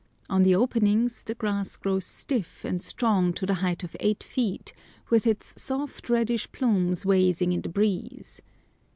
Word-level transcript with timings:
On 0.31 0.41
the 0.41 0.55
openings 0.55 1.21
the 1.21 1.35
grass 1.35 1.75
grows 1.77 2.07
stiff 2.07 2.65
and 2.65 2.81
strong 2.81 3.33
to 3.33 3.45
the 3.45 3.53
height 3.61 3.83
of 3.83 3.95
eight 3.99 4.23
feet, 4.23 4.73
with 5.11 5.27
its 5.27 5.61
soft 5.61 6.09
reddish 6.09 6.51
plumes 6.51 7.05
waving 7.05 7.53
in 7.53 7.61
the 7.61 7.69
breeze. 7.69 8.41